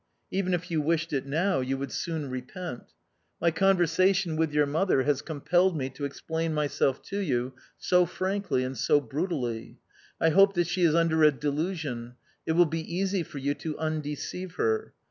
Even 0.31 0.55
if 0.55 0.71
you 0.71 0.81
wished 0.81 1.13
it 1.13 1.27
now, 1.27 1.59
you 1.59 1.77
would 1.77 1.91
soon 1.91 2.27
repent. 2.31 2.85
My 3.39 3.51
conversation 3.51 4.35
with 4.35 4.51
your 4.51 4.65
mother 4.65 5.03
has 5.03 5.21
compelled 5.21 5.77
me 5.77 5.91
to 5.91 6.05
explain 6.05 6.55
myself 6.55 7.03
to 7.03 7.19
you 7.19 7.53
so 7.77 8.07
frankly 8.07 8.63
and 8.63 8.75
so 8.75 8.99
brutally. 8.99 9.77
I 10.19 10.29
hope 10.29 10.55
that 10.55 10.65
she 10.65 10.81
is 10.81 10.95
under 10.95 11.21
a 11.23 11.29
delusion: 11.31 12.15
it 12.47 12.53
will 12.53 12.65
be 12.65 12.81
easy 12.91 13.21
for 13.21 13.37
you 13.37 13.53
to 13.53 13.77
undeceive 13.77 14.55
her. 14.55 14.95